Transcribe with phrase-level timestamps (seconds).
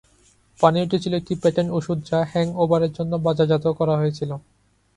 [0.59, 4.31] পানীয়টি ছিল একটি পেটেন্ট ঔষধ যা হ্যাংওভারের জন্য বাজারজাত করা হয়েছিল।